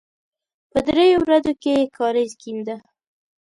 [0.71, 2.75] په دریو ورځو کې یې کاریز کېنده.